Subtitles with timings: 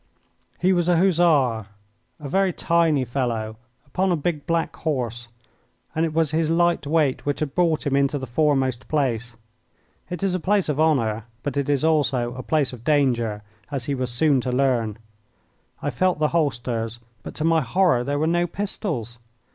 [0.57, 1.67] He was a Hussar,
[2.19, 5.27] a very tiny fellow, upon a big black horse,
[5.93, 9.35] and it was his light weight which had brought him into the foremost place.
[10.09, 13.85] It is a place of honour; but it is also a place of danger, as
[13.85, 14.97] he was soon to learn.
[15.83, 19.19] I felt the holsters, but, to my horror, there were no pistols.